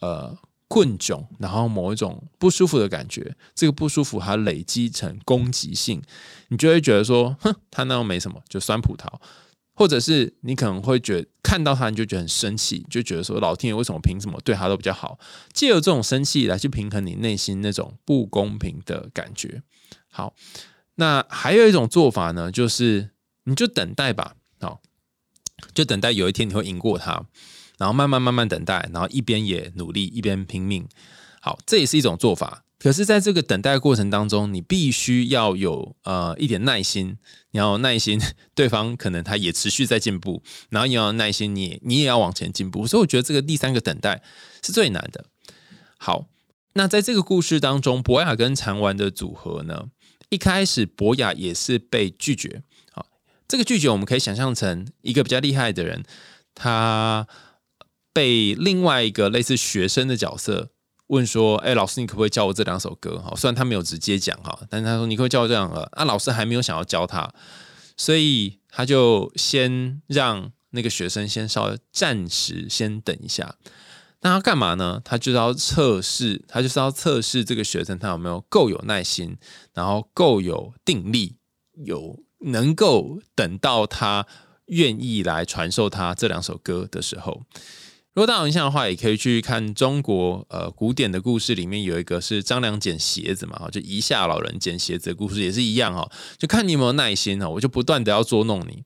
[0.00, 3.36] 呃困窘，然后某一种不舒服的感觉。
[3.54, 6.02] 这个不舒服还累积成攻击性，
[6.48, 9.06] 你就会觉得说，哼，他那又没什么，就酸葡萄。
[9.78, 15.20] 或者是你可能会觉得看到他你就觉得很生气，就觉得说老天爷为什么凭什么对他都比较好？
[15.52, 19.62] 借由这种生气来去平衡你内心那种不公平的感觉。
[20.10, 20.34] 好，
[20.96, 23.10] 那还有一种做法呢，就是
[23.44, 24.80] 你就等待吧，好，
[25.72, 27.24] 就等待有一天你会赢过他，
[27.78, 30.88] 然后慢慢慢慢等待，然后一边也努力一边拼命。
[31.40, 32.64] 好，这也是一种做法。
[32.78, 37.18] 可是，在这个等待过程当中，你必须要有呃一点耐心，
[37.50, 38.20] 你要耐心，
[38.54, 42.86] 对方可能他也持续在进步，然后你要耐心，你你也要往前进步。
[42.86, 44.22] 所以，我觉得这个第三个等待
[44.62, 45.24] 是最难的。
[45.98, 46.28] 好，
[46.74, 49.86] 那在这个故事当中，博雅跟禅丸的组合呢？
[50.28, 52.62] 一开始，博雅也是被拒绝。
[52.92, 53.06] 好，
[53.48, 56.04] 这个拒绝我们可以想象成一个比较厉害的人，
[56.54, 57.26] 他
[58.12, 60.70] 被另外一个类似学生的角色
[61.08, 67.30] 问说：“哎，老师，你可不可以教我这两首歌？”哈，虽然他没有直接讲哈，但是他说：“你可以教我这两个。”啊，老师还没有想要教他，
[67.96, 73.56] 所以他就先让那个学生先稍微暂时先等一下。
[74.20, 75.00] 那他干嘛呢？
[75.04, 79.36] 他就是要测试，他就是要测试这个学生他有没有够有耐心，
[79.72, 81.36] 然后够有定力，
[81.84, 84.26] 有能够等到他
[84.66, 87.42] 愿意来传授他这两首歌的时候。
[88.14, 98.82] 如果大家有印象的话，也可以去看中国呃古典的故事，里面有一个是张良捡鞋子嘛，就一下老人捡鞋子的故事也是一样哈，就看你有没有耐心哈，我就不断的要捉弄你。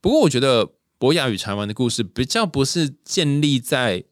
[0.00, 4.04] 不过我觉得博雅与禅丸的故事比较不是建立在。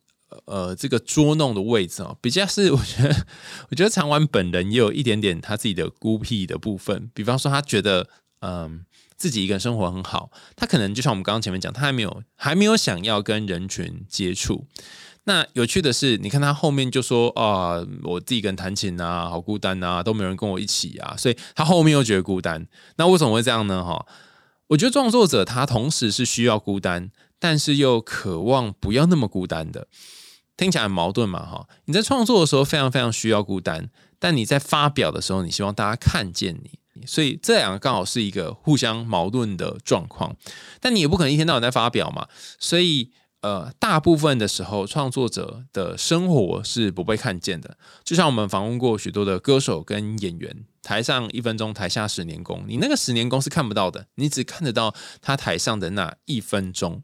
[0.47, 3.27] 呃，这个捉弄的位置哦，比较是 我觉得，
[3.69, 7.11] 我觉得长丸本人也有一点点他自己的孤僻的部分。
[7.13, 8.09] 比方说，他觉得
[8.41, 8.83] 嗯，
[9.23, 14.67] 自己一个人生活很好，他可能就像我们刚刚前面讲，他还没有还没有想要跟人群接触。
[15.23, 22.67] 那有趣的是，你看他后面就说啊，我自己一个人弹琴啊，好孤单啊，都没人跟我一起啊，所以他后面又觉得孤单。
[22.97, 23.85] 那为什么会这样呢？
[23.85, 24.05] 哈，
[24.67, 29.87] 我觉得创作者他同时是需要孤单，但是又渴望不要那么孤单的。
[30.57, 31.67] 听起来很矛盾嘛，哈！
[31.85, 40.37] 你在创作的时候非常非常需要孤单，但你在发表的时候，你希望大家看见你，所以这两个刚好是一个互相矛盾的状况。
[40.81, 42.29] 但你也不可能一天到晚在发表嘛，
[42.59, 47.77] 所以呃，大部分的时候，创作者的生活是不被看见的。
[48.05, 57.03] 就像我们访问过许多的歌手跟演员，台上一分钟，台下十年功，你那个十年功是看不到的，你只看得到他台上的那一分钟。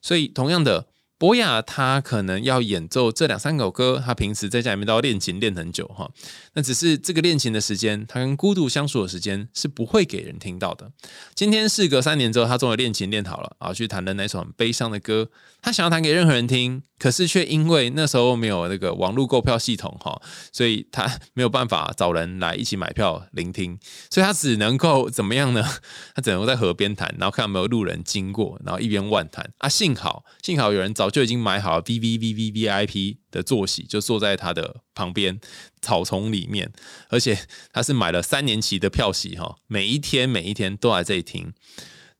[0.00, 0.86] 所以同样的。
[1.16, 6.10] 博雅他可能要演奏这两三首歌，他平时在家里面都要练琴练很久哈。
[6.54, 10.90] 那只是这个练琴的时间，他跟孤独相处的时间是不会给人听到的。
[11.34, 15.30] 今天事隔三年之后，他终于练琴练好了啊，去弹的那首很悲伤的歌，
[15.62, 16.82] 他想要弹给任何人听。
[17.04, 20.18] 可是却因为那时候没有那个网络购票系统哈，
[20.50, 25.62] 所以他没有办法找人来一起买票聆听，所以他只能够怎么样呢？
[26.16, 29.68] 他只能在河边弹，然后看有没有路人经过，然后一边乱弹啊。
[29.68, 35.38] 幸好幸好有人早就已经买好了 V V V V V I P 的坐席，就坐在他的旁边
[35.82, 36.72] 草丛里面，
[37.10, 37.38] 而且
[37.74, 41.52] 他是买了三年期的票席哈，每一天每一天都来这里听。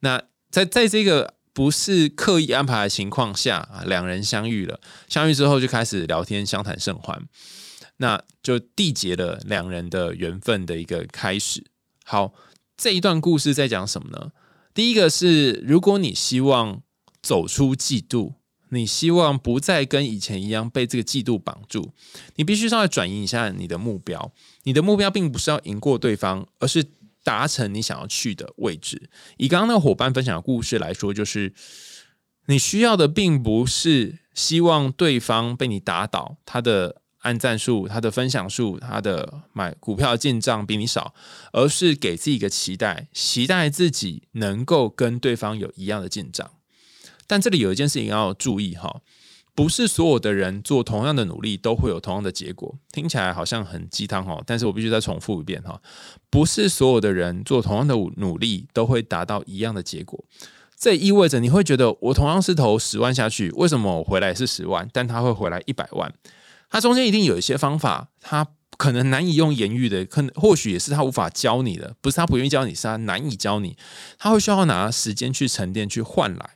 [0.00, 1.36] 那在在这个。
[1.54, 7.22] 不是刻意安排的情况下啊，两人相遇了，相遇之后就开始聊天，相谈甚欢，
[7.98, 11.64] 那就缔结了两人的缘分的一个开始。
[12.04, 12.34] 好，
[12.76, 14.32] 这一段故事在讲什么呢？
[14.74, 16.82] 第一个是，如果你希望
[17.22, 18.34] 走出嫉妒，
[18.70, 21.92] 你希望不再跟以前一样被这个嫉妒绑住，
[22.34, 24.32] 你必须稍微转移一下你的目标。
[24.64, 26.84] 你的目标并不是要赢过对方，而是
[27.24, 29.10] 达成你想要去的位置。
[29.38, 31.52] 以刚刚那个伙伴分享的故事来说，就是
[32.46, 41.14] 你需要的并不是希望对方被你打倒，他的按赞数、他的分享数、他的买股票进账比你少，
[41.52, 46.50] 而是给自己一个期待，期待自己能够跟对方有一样的进账。
[47.26, 49.00] 但这里有一件事情要注意哈。
[49.54, 55.80] 不是所有的人做同样的努力都会有同样的结果，听起来好像很鸡汤哈，但是我必须再重复一遍哈，
[56.28, 60.24] 不是所有的人做同样的努力都会达到一样的结果。
[60.76, 66.12] 这意味着你会觉得我同样是投十万下去，为什么我回来是十万，但他会回来一百万？
[66.68, 68.44] 他中间一定有一些方法，他
[68.76, 73.76] 可能难以用言语的，可能或许也是他无法教你的，不是他不愿意教你，是他难以教你，
[74.18, 76.50] 他会需要拿时间去沉淀去换来。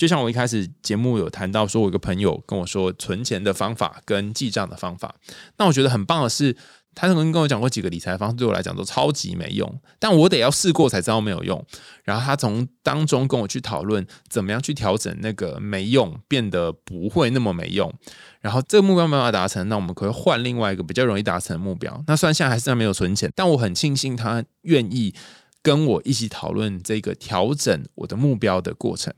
[0.00, 5.14] 就像我一开始节目有谈到，说我一个朋友跟我说存钱的方法跟记账的方法，
[5.58, 6.56] 那我觉得很棒的是，
[6.94, 11.62] 他曾经跟我讲过几个理财方式，对我来讲都超级没用，但我得要试过才知道没有用。
[12.02, 17.92] 然后他从当中跟我去讨论怎么样去调整那个没用，变得不会那么没用。
[18.40, 22.02] 然后这个目标没办法达成，那我们可以换另外一个比较容易达成的目标。
[22.06, 25.14] 那虽然现在还是在没有存钱，但我很庆幸他愿意
[25.60, 29.12] 跟我一起讨论这个调整我的目标的过程。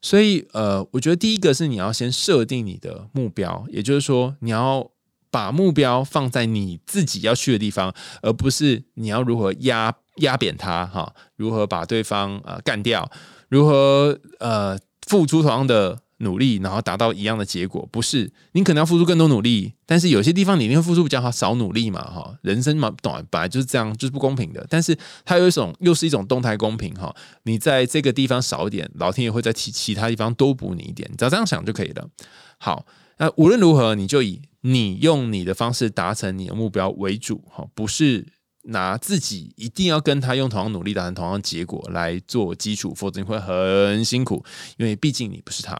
[0.00, 4.90] 所以，呃，我觉得第一个是你要先设定你的目标，也就是说，你要
[5.30, 13.10] 把目标放在你自己要去的地方，而不是你要如何压压扁他，哈，如何把对方呃干掉，
[13.48, 16.00] 如何呃付出同样的。
[16.18, 24.66] 努力，然后达到一样的结果，不是你可能要付出更多努力，但是有些地方你一定会付出比较好少努力嘛，哈，人生嘛，短本来就是这样，就是不公平的。
[24.68, 32.08] 但是它有一种又是一种动态公平，哈，你在这个地方少一点，老天爷会在其其他地方多补你一点，只要这样想就可以了。
[32.58, 32.84] 好，
[33.18, 38.26] 那无论如何，你就以你用你的方式达成你的目标为主，哈，不是
[38.64, 44.44] 拿自己一定要跟他用同样努力达成同样结果来做基础，否则你会很辛苦，
[44.78, 45.78] 因为毕竟你不是他。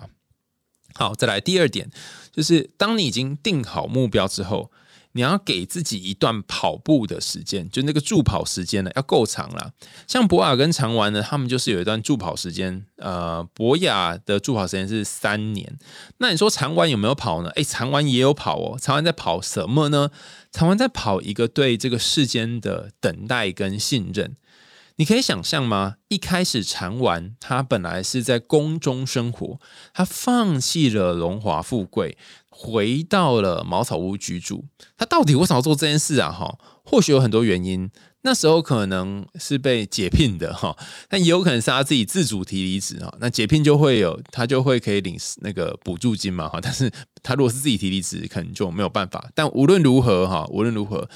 [0.98, 1.88] 好，再来第二点，
[2.32, 4.72] 就是当你已经定好目标之后，
[5.12, 9.70] 你要给自己一段跑步的时间，就那个助跑时间呢，要够长了。
[10.08, 12.84] 像博雅跟长玩呢，他们就是有一段助跑时间。
[12.96, 15.78] 呃，博雅的助跑时间是三年。
[16.16, 17.50] 那你说长玩有没有跑呢？
[17.50, 18.76] 诶，长玩也有跑哦。
[18.76, 20.10] 长玩在跑什么呢？
[20.50, 24.34] 长玩在跑一个对这个世间的等待跟信任。
[24.98, 25.94] 你可以想象吗？
[26.08, 29.60] 一开始禅丸他本来是在宫中生活，
[29.94, 32.18] 他放弃了荣华富贵，
[32.50, 34.64] 回到了茅草屋居住。
[34.96, 36.32] 他到底为什么要做这件事啊？
[36.32, 37.88] 哈，或许有很多原因。
[38.22, 40.76] 那时候可能是被解聘的哈，
[41.08, 43.16] 但也有可能是他自己自主提离职哈。
[43.20, 46.58] 那解聘就会有他就会可以领那个补助金嘛哈。
[46.60, 46.90] 但是
[47.22, 49.30] 他如果是自己提离职，可能就没有办法。
[49.36, 51.08] 但无论如何哈，无论如何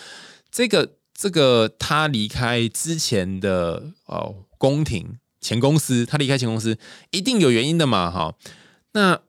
[0.52, 0.92] 这个。
[1.22, 6.76] 这个他离开之前的哦宫廷前公司，他离开前公司
[7.12, 8.10] 一定有原因的嘛？
[8.10, 8.34] 哈，
[8.94, 9.20] 那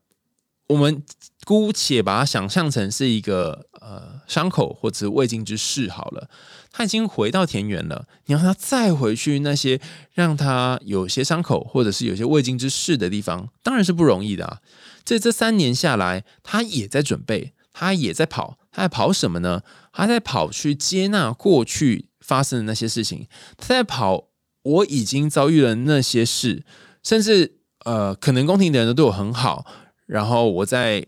[0.70, 1.04] 我们
[1.46, 6.28] 姑且把它想象成是一个呃伤口或者是未尽之事好了。
[6.72, 9.80] 他已经回到田园了，你让他再回去那些
[10.14, 14.62] 让他有些伤口或者是有些未尽之事的地方，当然是不容易的啊。
[15.06, 18.58] 这这三年下来，他也在准备，他也在跑。
[18.74, 19.62] 他在跑什么呢？
[19.94, 23.28] 他在跑去接纳过去发生的那些事情。
[23.56, 24.30] 他在跑，
[24.64, 26.66] 我已经遭遇了那些事，
[27.04, 29.66] 甚至呃，可能宫廷的人都对我很好，
[30.08, 31.06] 然后我在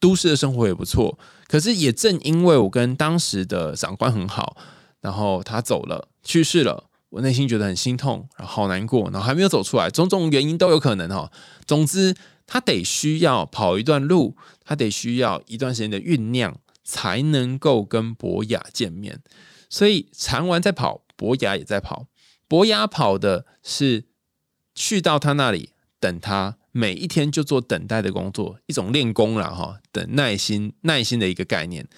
[0.00, 1.16] 都市的生活也不错。
[1.46, 4.56] 可是也正因为我跟当时的长官很好，
[5.00, 11.30] 然后他走了，去世了，我内心觉得很心痛，然后好难过，然后还没有走出来，种种原因都有可能哈。
[11.64, 16.56] 总之，他得需要跑一段路，他得需要一段时间的酝酿。
[16.84, 19.22] 才能够跟博雅见面，
[19.70, 22.06] 所以禅完在跑，博雅也在跑。
[22.46, 24.04] 博雅跑的是
[24.74, 31.88] 去到他那里等他，每一天就做等待的工作，一种练功了哈，等耐心、耐心的一个概念。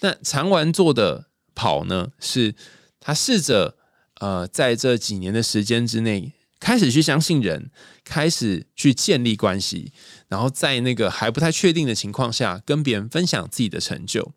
[0.00, 2.54] 那禅完做的跑呢，是
[3.00, 3.78] 他试着
[4.20, 6.32] 呃，在这几年的时间之内。
[6.60, 7.70] 开始去相信人，
[8.04, 9.92] 开始去建立关系，
[10.34, 14.32] 然后在那个还不太确定的情况下，跟别人分享自己的成就。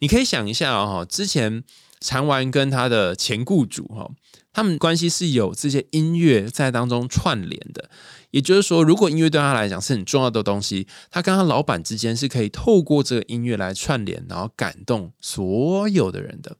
[0.00, 1.64] 你可以想一下哦，之前
[1.98, 4.10] 禅丸跟他的前雇主哈，
[4.52, 7.88] 他们关系是有这些音乐在当中串联的。
[8.32, 16.58] 也就是说，如果音乐对他来讲是很重要的东西，他跟他老板之间是可以透过这个音乐来串联，然后感动所有的人的。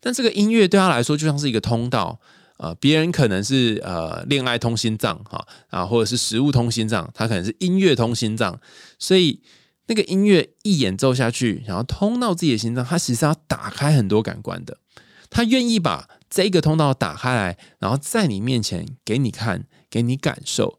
[0.00, 2.18] 但这个音乐对他来说就像是一个通道。
[2.62, 8.60] 呃，别人可能是呃恋爱通心脏哈啊，或者是食物通心脏，他可能是音乐通心脏，
[8.98, 9.40] 所以
[9.86, 14.76] 那个音乐一演奏下去，然后通到自己的心脏，他其实要打开很多感官的，
[15.30, 20.78] 他愿意把这个通道打开来，然后在你面前给你看，给你感受。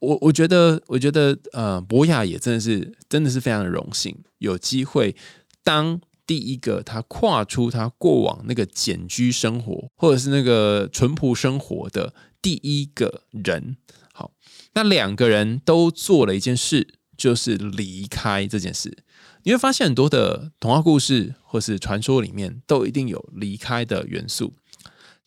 [0.00, 5.16] 我我觉得，我觉得，呃，博雅也真的是，真的是非常的荣幸，有机会
[5.64, 5.98] 当
[6.32, 13.76] 第一个他跨出他过往那个简居生活，或者是那个淳朴生活的第一个人。
[14.14, 14.32] 好，
[14.72, 19.04] 那两个人都做了一件事，就是离开这件事。
[19.42, 24.54] 你会发现很多的童话故事或是传说里面，都一定有离开的元素。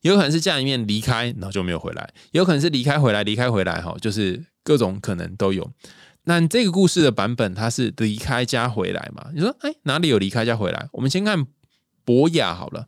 [0.02, 4.44] 有可能是家里面离开，然后就没有回来；有可能是离开回来，离开回来，哈，就是。
[4.66, 5.72] 各种可能都有。
[6.26, 9.28] 那这个故事的版本，它是离开家回来嘛？
[9.34, 10.90] 你说，哎，哪里有离开家回来？
[10.92, 11.46] 我们先看
[12.04, 12.88] 博雅好了。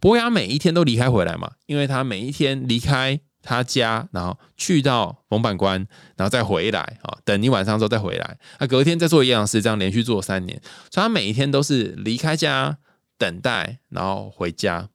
[0.00, 8.38] 博雅每一天都离开回来嘛，因为他每一天离开他家，然后去到冯板关，然后再回来啊，等一晚上之后再回来。
[8.58, 10.60] 他隔天再做一样事，这样连续做三年，
[10.90, 12.78] 所以他每一天都是离开家，
[13.18, 14.88] 等待，然后回家。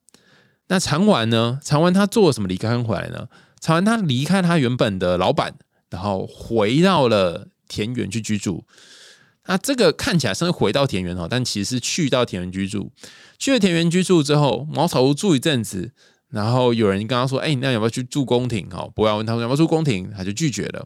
[0.67, 1.59] 那长完呢？
[1.61, 3.27] 长完他做了什么离开回来呢？
[3.59, 5.55] 长完他离开他原本的老板。
[5.89, 8.63] 然后回到了田园去居住，
[9.47, 12.91] 那这个看起来是回到田园哈，但其实是去到田园居住。
[13.39, 15.91] 去了田园居住之后，茅草屋住一阵子，
[16.29, 20.85] 然后有人跟他说：“哎，那要不要去住宫廷？”哈，博雅问他说：“要不要住宫廷？”他就拒绝了。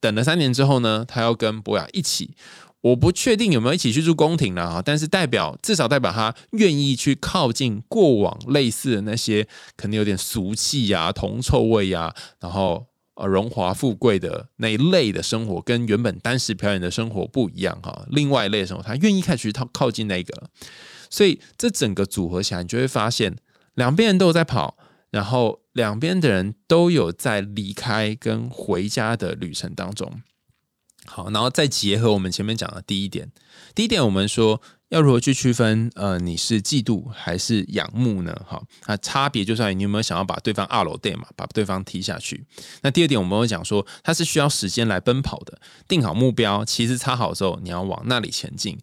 [0.00, 2.36] 等了三年之后呢，他要跟博雅一起，
[2.82, 12.86] 我不确定有没有一起去住宫廷了哈，但是代表至少代表他愿意去靠近过往类似的那些可能有点俗气呀、铜臭味呀，然后。
[13.18, 18.06] 呃，荣华富贵的那一类的生活，跟原本单时表演的生活不一样哈。
[18.10, 20.48] 另外一类的生活，他愿意开始去靠靠近那个，
[21.10, 23.36] 所以这整个组合起来，你就会发现
[23.74, 24.76] 两边人都有在跑，
[25.10, 30.22] 然后两边的人都有在离开跟回家的旅程当中。
[31.04, 33.32] 好，然后再结合我们前面讲的第一点，
[33.74, 34.62] 第一点我们说。
[34.90, 35.90] 要如何去区分？
[35.94, 38.34] 呃，你是嫉妒还是仰慕呢？
[38.46, 42.46] 哈，那差别就在于你有没有想要把对方二楼电嘛，把对方踢下去。
[42.80, 45.60] 那第二点，我们会讲说，它是需要时间来奔跑的。
[45.86, 48.78] 定好目标，其实插好之后，你要往那里前进。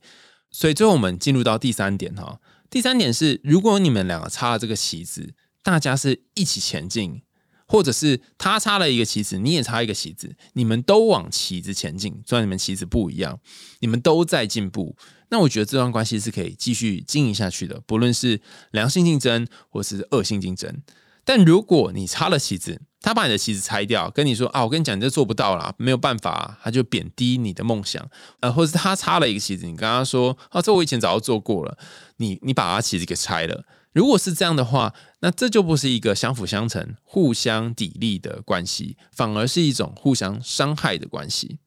[0.51, 2.39] 所以最后我们进入到第三点哈。
[2.69, 5.33] 第三点是，如果你们两个插了这个旗子，
[5.63, 7.23] 大家是一起前进。
[7.67, 13.39] 或者是他插了一个旗子，你也插一个旗子，你们都往旗子前进，虽然你们旗子不一样，
[13.79, 14.95] 你们都在进步。
[15.29, 18.39] 那我觉得这段关系是可以继续经营下去的，不论是
[18.71, 20.81] 良性竞争或是恶性竞争。
[21.23, 28.07] 但如果你插了旗子，他把你的旗子拆掉，跟你说啊，我跟你讲，你这做不到啦，没有办法，他就贬低你的梦想。
[28.41, 31.75] 呃，或是他插了一个旗子，你跟他说啊，这我以前早就做过了，
[32.17, 33.65] 你你把他旗子给拆了。
[33.95, 41.59] 如果是这样的话，那这就不是一个相辅相成、互相砥砺的关系，反而是一种互相伤害的关系。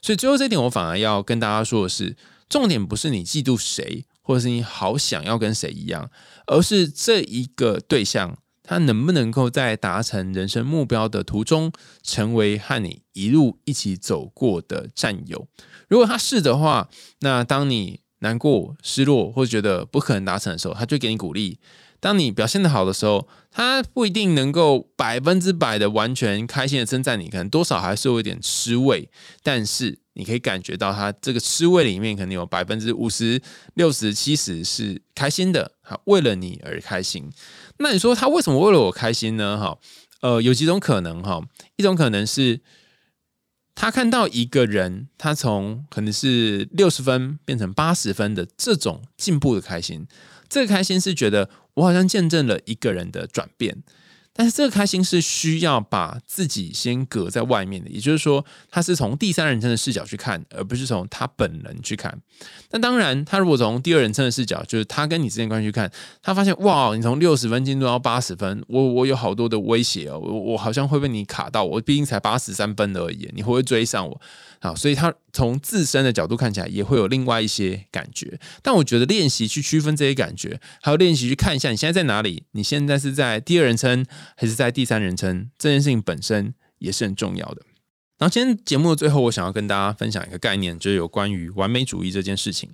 [0.00, 2.16] 所以最后这点，我反而要跟大家说的是，
[2.48, 6.08] 重点不是你嫉妒谁，或者是你好想要跟谁一样，
[6.46, 11.72] 而是这一个对象他能不能够在达成人生目标的途中，
[12.04, 15.48] 成为和你一路一起走过的战友。
[15.88, 18.03] 如果他是的话，那当你。
[18.24, 21.58] 难过、失落或者觉得不可能达成的时候，他就给你鼓励。
[22.00, 29.08] 当你表现的好的时候，他不一定能够百分之百的完全开心的称赞你，可能多少还是有一点吃味。
[29.42, 33.40] 但是你可以感觉到他这个吃味里面，可能有百分之五十
[33.74, 37.30] 六十七十是开心的，他为了你而开心。
[37.78, 39.58] 那你说他为什么为了我开心呢？
[39.58, 39.78] 哈，
[40.20, 41.42] 呃，有几种可能哈，
[41.76, 42.60] 一种可能是。
[43.74, 50.06] 他看到一个人，他从可能是六十分变成八十分的这种进步的开心，
[50.48, 53.82] 这个开心是觉得我好像见证了一个人的转变。
[54.36, 62.20] 但是这个开心是需要把自己先隔在外面的，也就是说，他是从第三人称的视角去看，而不是从他本人去看。
[62.72, 74.20] 那当然，他如果从第二人称的视角，就是他跟你之间关系去看，他发现哇，你从六十分进入到八十分，我我有好多的威胁哦，我我好像会被你卡到，我毕竟才八十三分而已，你会不会追上我？
[74.60, 84.04] 好，所以他从自身的角度看起来也会有另外一些感觉，但我觉得练习去区分这些感觉，还有练习去看一下你现在在哪里，你现在是在第二人称
[84.36, 87.62] 还是在第三人称，这件事情本身也是很重要的。
[88.16, 92.70] 然后今天节目的最后，我想要跟大家分享一个概念，就是有关于完美主义这件事情。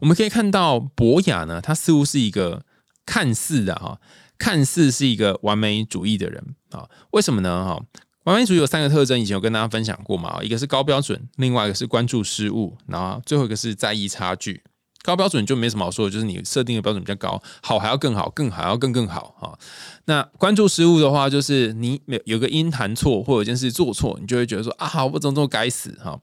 [0.00, 2.64] 我们可以看到博雅呢，他似乎是一个
[3.06, 4.00] 看似的哈，
[4.36, 7.64] 看似是一个完美主义的人啊，为什么呢？
[7.64, 7.80] 哈？
[8.24, 10.42] 完美主义有三个特征，以前有跟大家分享过嘛？
[10.42, 14.62] 一个是高标准，另外一个是关注失误，然后最后一个是在意差距。
[15.02, 19.58] 高标准就没什么好说的，就是你设定的标准比较高，好还要更好，更好要更更好哈。
[20.04, 26.20] 那关注失误的话，就是你有有个音弹错或者一件事做错，你就会觉得说啊，我怎么这么该死哈。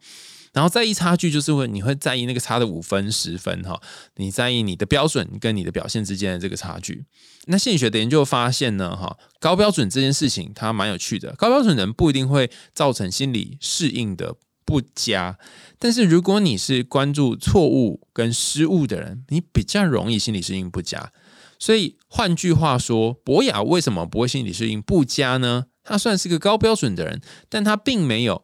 [0.54, 3.80] 然后在意差距就是会你会在意那个差的五分十分哈，
[4.16, 7.06] 你在意你的标准跟你的表现之间的这个差距。
[7.46, 11.36] 那心理学的研究发现呢，哈，高标准这件事情它蛮有趣的。
[11.36, 14.36] 高标准人不一定会造成心理适应的
[14.68, 15.40] 不佳，
[15.80, 21.14] 但是如果你是关注错误跟失误的人，你比较容易心理适应不佳。
[21.58, 25.68] 所以换句话说，博雅为什么不会心理适应不佳呢？
[25.86, 28.44] 他算是个高标准的人，但他并没有。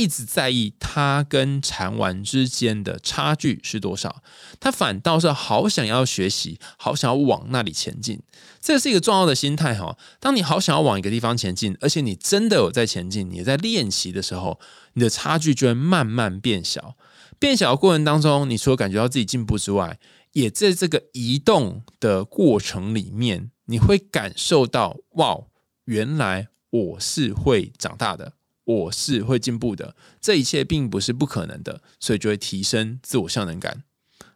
[0.00, 4.22] 一直在意他跟禅丸之间的差距是多少，
[4.58, 8.22] 他反倒是好想要学习，好想要往那里前进。
[8.62, 9.98] 这是一个重要的心态哈。
[10.18, 14.58] 当你好想要往一个地方前进，而且你真的有在前进，你在练习的时候，
[14.94, 16.96] 你的差距就会慢慢变小。
[17.38, 19.98] 变小的过程当中，你除了感觉到自己进步之外，
[20.32, 25.40] 也在这个移动的过程里面，你会感受到哇，
[25.84, 28.32] 原来我是会长大的。
[28.70, 33.84] 我是会进步的，这一切并不是不可能的，所以就会提升自我效能感。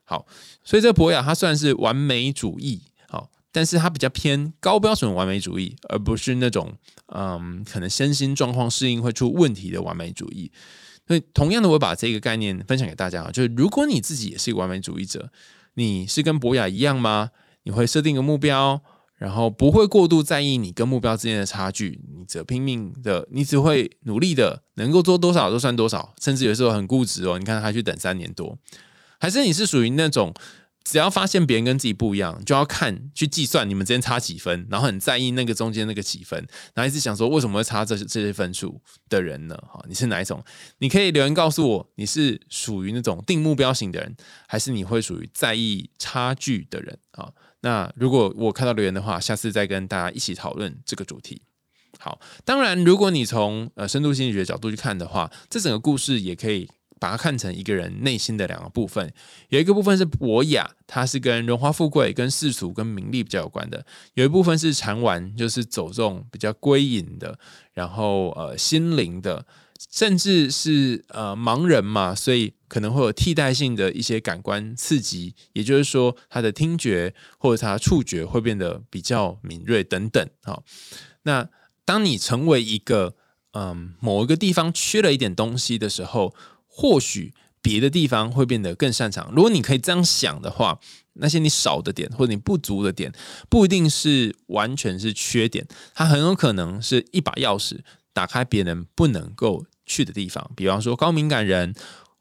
[0.05, 0.27] 好，
[0.63, 6.75] 所以这博雅他算是完美主义，好，但是他比较偏高标准完美主义，而不是那种
[7.07, 10.51] 嗯，可能身心状况适应会出问题的完美主义。
[11.07, 15.31] 所以同样的，我把这个概念分享给大家啊，就是如果你自己也是一个完美主义者，
[15.75, 17.31] 你是跟博雅一样吗？
[17.65, 18.83] 你会设定一个目标？
[19.25, 27.39] 然后不会过度在意你跟目标之间的差距，你只拼命的，你只会努力的，能够做多少就算多少，甚至有时候很固执哦。
[27.39, 28.59] 你看他去等三年多，
[29.19, 30.35] 还是你是属于那种
[30.85, 36.39] 只要发现别人跟自己不一样，就要看去计算你们之间差几分，然后很在意那个中间那个几分，
[36.75, 39.57] 然后一直想说为什么会差这这些分数的人呢？
[39.67, 40.45] 哈，你是哪一种？
[40.81, 44.15] 你可以留言告诉我，你是属于那种定目标型的人，
[44.47, 47.33] 还是你会属于在意差距的人啊？
[47.65, 51.41] 那如果我看到留言的话，下次再跟大家一起讨论这个主题。
[51.99, 56.69] 好，当然，如果你从呃深度心理学角度去看的话，这整个故事也可以
[57.01, 59.11] 把它看成一个人内心的两个部分。
[59.49, 63.81] 有一个部分是博雅，它是跟荣华富贵、跟世俗、跟名利比较有关的；
[64.13, 67.39] 有一部分是禅玩，就是走这种比较归隐的，
[67.73, 69.47] 然后呃心灵的。
[69.91, 80.29] 甚至是呃盲人嘛，所以可能会有替代性的一些感官刺激，也就是说他的听觉或者他触觉会变得比较敏锐等等。
[80.43, 80.65] 好，
[81.23, 81.49] 那
[81.85, 83.15] 当你成为一个
[83.53, 86.35] 嗯某一个地方缺了一点东西的时候，
[86.67, 89.31] 或许别的地方会变得更擅长。
[89.33, 90.81] 如果你可以这样想的话，
[91.13, 93.13] 那些你少的点或者你不足的点，
[93.49, 95.65] 不一定是完全是缺点，
[95.95, 97.79] 它很有可能是一把钥匙。
[98.13, 101.75] 打开别人不能够去的地方，比方说高敏感人，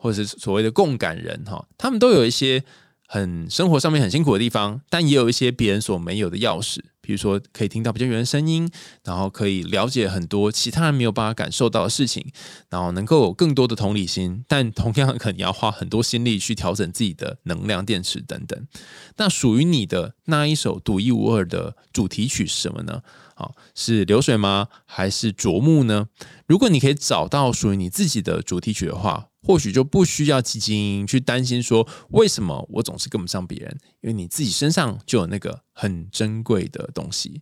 [0.04, 2.62] 或者是所谓的共感人，哈，他们都有一些
[3.08, 8.70] 很生活上面很辛苦的地方，但也有一些别人所没有的钥匙，比如说可以听到比较远的声音，
[9.06, 12.26] 然后可以了解很多其他人没有办法感受到的事情，
[12.70, 18.68] 然后能够有更多的同理心，但同样可能要花很多心力去调整自己的能量电池等等。
[19.16, 23.04] 那属于你的那一首独一无二的主题曲是什么呢？
[23.36, 24.68] 好，是流水吗？
[24.86, 26.08] 还是啄木呢？
[26.46, 37.42] 如果你可以找到属于你自己的主题曲的话，或许就不需要基金去担心说为什么我总是跟不上别人，因为你自己身上就有那个很珍贵的东西。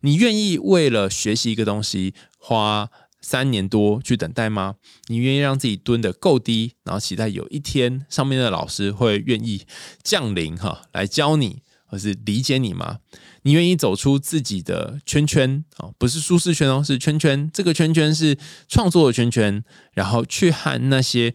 [0.00, 2.88] 你愿意为了学习一个东西花
[3.20, 4.76] 三年多去等待吗？
[5.06, 9.66] 你愿意让自己蹲得够低，然后期待有一天上面的老师会愿意
[10.04, 11.62] 降临哈来教你？
[11.90, 12.98] 而是理解你吗？
[13.42, 15.90] 你愿意走出自己的圈圈啊？
[15.96, 17.50] 不是舒适圈哦，是圈圈。
[17.52, 18.36] 这个圈圈是
[18.68, 19.62] 创作的圈圈，
[19.92, 21.34] 然后去和那些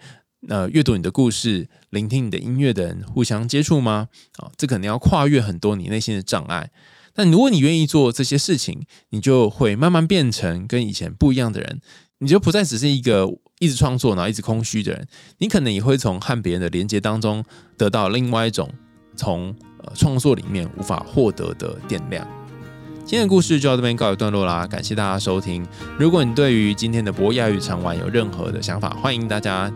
[0.50, 4.10] 呃阅读你的故事、聆听你的音乐的人互相接触吗？
[4.38, 6.70] 啊，这可能要跨越很多你内心的障碍。
[7.14, 11.82] 但如果你愿意做这些事情，你就会慢慢变成跟以前不一样的人。
[12.20, 13.28] 你就不再只是一个
[13.60, 15.08] 一直创作然后一直空虚的人。
[15.40, 17.44] 你可能也会从和别人的连接当中
[17.78, 18.72] 得到另外一种
[19.16, 19.56] 从。
[19.86, 22.28] 呃创作里面无法获得的电量。
[23.06, 25.66] 今天的故事就到这边告一段落啦，感谢大家收听。
[26.00, 29.72] 如果你对于今天的博雅与长玩有任何的想法，欢迎大家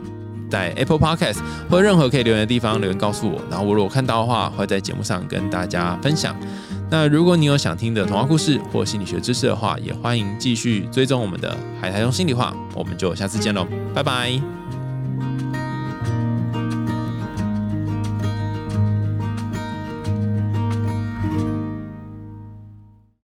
[0.50, 1.40] 在 Apple Podcast
[1.70, 3.42] 或任何可以留言的地方留言告诉我。
[3.50, 6.36] 然后我如果看到的话，会在节目上跟大家分享。
[6.90, 12.56] 那如果你有想听的童话故事或心理学知识的话，也欢迎继续追踪我们的海苔熊心里话。
[12.74, 14.67] 我们就下次见喽，拜拜。